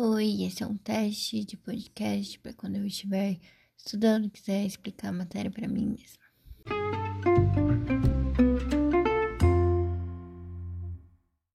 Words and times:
Oi, 0.00 0.44
esse 0.44 0.62
é 0.62 0.66
um 0.66 0.76
teste 0.76 1.44
de 1.44 1.56
podcast 1.56 2.38
para 2.38 2.52
quando 2.52 2.76
eu 2.76 2.86
estiver 2.86 3.36
estudando 3.76 4.26
e 4.26 4.30
quiser 4.30 4.64
explicar 4.64 5.08
a 5.08 5.12
matéria 5.12 5.50
para 5.50 5.66
mim 5.66 5.86
mesma. 5.88 6.27